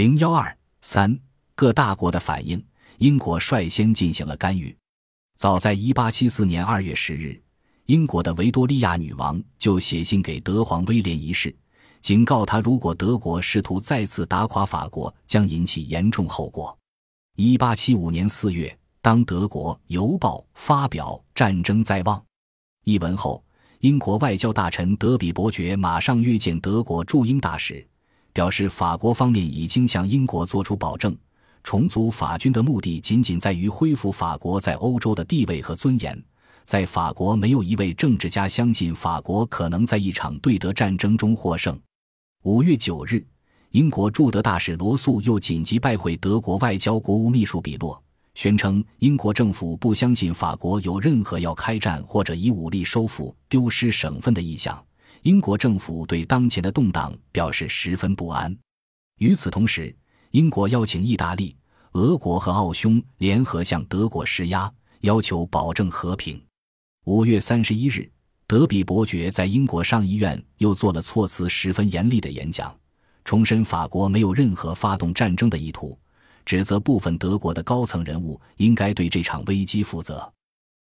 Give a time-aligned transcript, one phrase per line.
[0.00, 1.14] 零幺二三
[1.54, 2.64] 各大国的反应，
[2.96, 4.74] 英国率先进行了干预。
[5.36, 7.38] 早在一八七四年二月十日，
[7.84, 11.54] 英国的维多利亚女王就写信给德皇威廉一世，
[12.00, 16.74] 警告他，如果德国试图再次打垮法国，将引起严重后果。
[17.36, 22.24] 一八七五年四月，当德国《邮报》发表“战争在望”
[22.84, 23.44] 一文后，
[23.80, 27.86] 英国外交大臣德比伯爵马上约见德国驻英大使。
[28.40, 31.14] 表示法国方面已经向英国作出保证，
[31.62, 36.18] 重组法军的目的仅仅在于恢复法国在欧洲的地位和尊严。
[36.64, 41.78] 在法国，没有一位政治家相信法国可能在一场对德战争中获胜。
[42.44, 43.22] 五月九日，
[43.72, 48.02] 英国驻德大使罗素又紧急拜会德国外交国务秘书比洛，
[48.36, 54.82] 宣称英国政府不相信法国有任何要开战或者以武力收复丢失省份的意向。
[55.22, 58.56] 英国政府对当前的动荡表示十分不安。
[59.18, 59.94] 与此同时，
[60.30, 61.54] 英国邀请意大利、
[61.92, 66.42] 俄国和奥匈联合向德国施压，要求保证和平。
[67.04, 68.10] 五月三十一日，
[68.46, 72.74] 德比伯爵在英国上议院又做了措辞十分严厉的演讲，
[73.22, 75.98] 重申法国没有任何发动战争的意图，
[76.46, 80.32] 指责部分德国的高层人物应该对这场危机负责。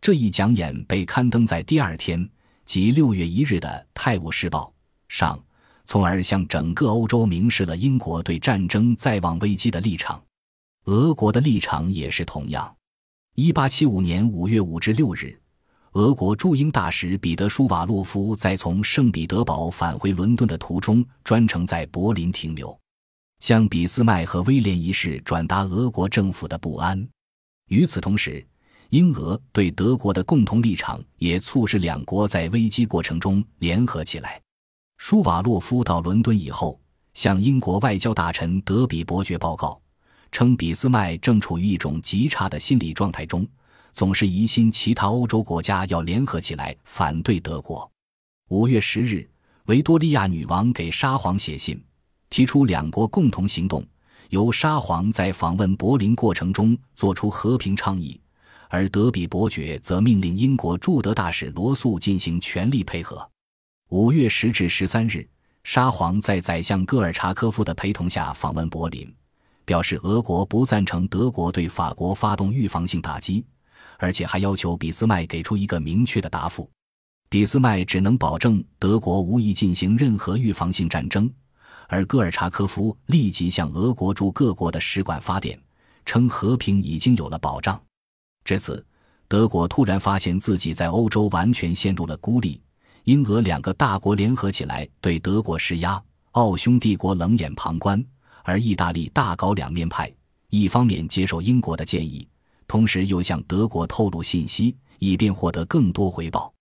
[0.00, 2.30] 这一讲演被刊登在第二天。
[2.70, 4.72] 即六月一日的《泰晤士报》
[5.08, 5.36] 上，
[5.86, 10.22] 从而向整个欧洲明示了英国对战争在望危机的立场。
[10.84, 12.72] 俄国的立场也是同样。
[13.34, 15.36] 一八七五年五月五至六日，
[15.94, 22.80] 俄国驻英大使彼得舒瓦洛夫在从圣彼得堡返回伦敦的途中，专程在柏林停留，
[23.40, 27.04] 向俾斯麦和威廉一世转达俄国政府的不安。
[27.66, 28.46] 与此同时，
[28.90, 34.40] 英俄对德国的共同立场也促使两国在危机过程中联合起来。
[34.98, 36.78] 舒瓦洛夫到伦敦以后，
[37.14, 39.80] 向英国外交大臣德比伯爵报告，
[40.32, 43.46] 称俾斯麦正处于一种极差的心理状态中，
[43.92, 47.88] 总是疑心其他欧洲国家要联合起来反对德国。
[48.48, 49.24] 五月十日，
[49.66, 51.80] 维多利亚女王给沙皇写信，
[52.28, 53.86] 提出两国共同行动，
[54.30, 58.20] 由沙皇在访问柏林过程中做出和平倡议。
[58.72, 63.28] 而德比伯爵则命令英国驻德大使罗素进行全力配合。
[63.88, 65.28] 五月十至十三日，
[65.64, 69.12] 沙皇在宰相戈尔查科夫的陪同下访问柏林，
[69.64, 73.44] 表示俄国不赞成德国对法国发动预防性打击，
[73.98, 76.70] 而且还要求俾斯麦给出一个明确的答复。
[77.28, 81.28] 俾斯麦只能保证德国无意进行任何预防性战争，
[81.88, 85.60] 而戈尔查科夫立即向俄国驻各国的使馆发电，
[86.04, 87.80] 称和平已经有了保障。
[88.44, 88.84] 至此，
[89.28, 92.60] 德国突然发现自己在欧洲完全陷入了孤立。
[93.04, 96.02] 英俄两个大国联合起来对德国施压，
[96.32, 98.04] 奥匈帝国冷眼旁观，
[98.44, 100.12] 而意大利大搞两面派，
[100.50, 102.28] 一方面接受英国的建议，
[102.66, 106.52] 同时又向德国透露信息，以便获得更多回报。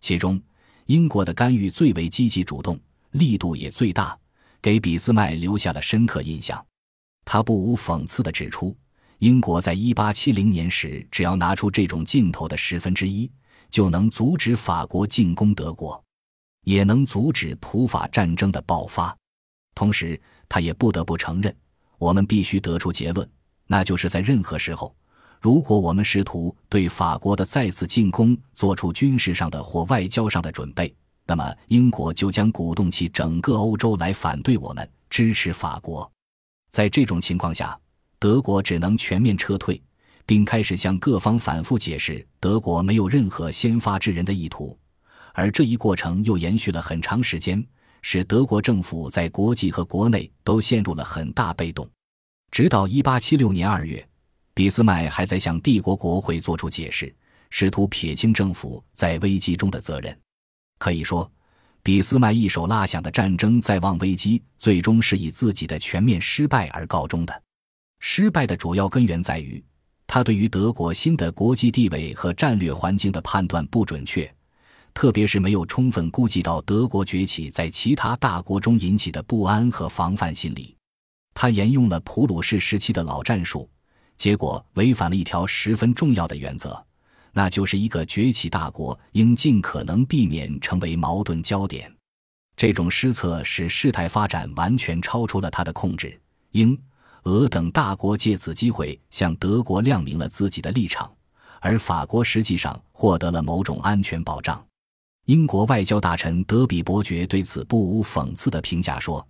[0.00, 0.40] 其中，
[0.86, 2.78] 英国的干预最为积极主动，
[3.12, 4.16] 力度也最大，
[4.60, 6.64] 给俾斯麦留下了深刻印象。
[7.24, 8.76] 他不无讽刺地指出。
[9.18, 13.28] 英国在一八七零年时，只要拿出这种劲头的十分之一，
[13.68, 16.00] 就能阻止法国进攻德国，
[16.62, 19.16] 也能阻止普法战争的爆发。
[19.74, 21.52] 同时，他也不得不承认，
[21.98, 23.28] 我们必须得出结论，
[23.66, 24.94] 那就是在任何时候，
[25.40, 30.94] 如果我们试图对法国的再次进攻做出军事上的或外交上的准备，
[31.26, 36.08] 那么英国就将鼓动起整个欧洲来反对我们，支持法国。
[36.70, 37.76] 在这种情况下。
[38.18, 39.80] 德国只能全面撤退，
[40.26, 44.76] 并开始向各方反复解释德国没有任何先发制人的意图，
[45.34, 47.64] 而这一过程又延续了很长时间，
[48.02, 51.88] 使德国政府在国际和国内都陷入了很大被动。
[52.50, 54.08] 直到1876年2月，
[54.52, 57.14] 俾斯麦还在向帝国国会作出解释，
[57.50, 60.18] 试图撇清政府在危机中的责任。
[60.78, 61.30] 可以说，
[61.84, 67.42] 俾斯麦一手拉响的战争在望危机，最终是以自己的全面失败而告终的。
[68.00, 69.62] 失败的主要根源在于，
[70.06, 74.32] 他对于德国新的国际地位和战略环境的判断不准确，
[74.94, 80.74] 特别是没有充分估计到德国崛起在其他大国中引起的不安和防范心理。
[81.34, 83.68] 他沿用了普鲁士时期的老战术，
[84.16, 86.84] 结果违反了一条十分重要的原则，
[87.32, 91.92] 那就是一个崛起大国应尽可能避免成为矛盾焦点。
[92.56, 96.20] 这种失策使事态发展完全超出了他的控制。
[96.52, 96.76] 英。
[97.24, 101.12] 俄等大国借此机会向德国亮明了自己的立场，
[101.60, 104.64] 而法国实际上获得了某种安全保障。
[105.26, 109.26] 英国外交大臣德比伯爵对此不无讽刺的评价说：“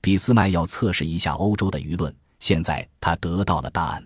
[0.00, 4.02] 俾斯麦要测试一下欧洲的舆论，现在他得到了答案。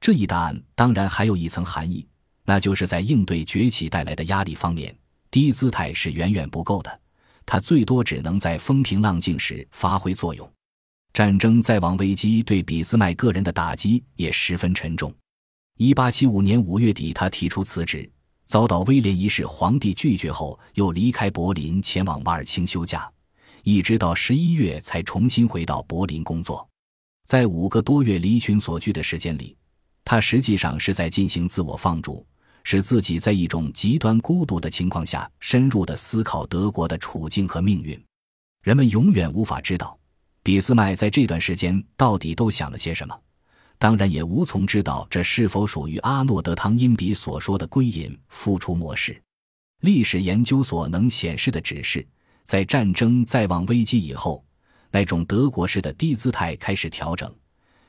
[0.00, 2.06] 这一答案当然还有一层含义，
[2.44, 4.96] 那就是在应对崛起带来的压力方面，
[5.30, 7.00] 低姿态是远远不够的，
[7.44, 10.50] 它最多只能在风平浪静时发挥作用。
[11.12, 15.14] 战争再往危机对俾斯麦个人的打击也十分沉重。
[15.76, 18.10] 一八七五年五月底，他提出辞职，
[18.46, 23.10] 遭到威廉一世皇帝拒绝后，又离开柏林前往瓦尔清休假，
[23.62, 26.66] 一直到十一月才重新回到柏林工作。
[27.26, 29.56] 在五个多月离群所居的时间里。
[30.04, 32.26] 他实际上是在进行自我放逐，
[32.64, 37.98] 使自己在一种极端孤独的情况下，深入的思考德国的处境和命运。
[38.62, 39.96] 人们永远无法知道，
[40.42, 43.16] 俾斯麦在这段时间到底都想了些什么，
[43.78, 49.20] 当然也无从知道这是否属于阿诺德·汤因比所说的归隐复出模式。
[49.80, 52.06] 历史研究所能显示的只是，
[52.44, 54.44] 在战争再望危机以后，
[54.90, 57.32] 那种德国式的低姿态开始调整。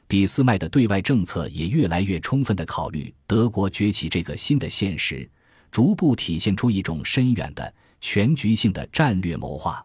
[0.07, 5.27] 俾斯麦的对外政策也越来越充分地考虑德国崛起这个新的现实，
[5.71, 9.83] 逐步体现出一种深远的全局性的战略谋划。